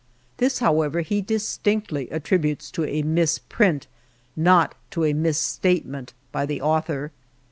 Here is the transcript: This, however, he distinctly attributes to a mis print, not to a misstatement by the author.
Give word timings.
This, 0.37 0.57
however, 0.57 1.01
he 1.01 1.21
distinctly 1.21 2.09
attributes 2.09 2.71
to 2.71 2.83
a 2.85 3.03
mis 3.03 3.37
print, 3.37 3.85
not 4.35 4.73
to 4.89 5.03
a 5.05 5.13
misstatement 5.13 6.15
by 6.31 6.47
the 6.47 6.59
author. 6.59 7.11